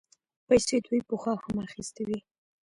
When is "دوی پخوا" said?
0.85-1.33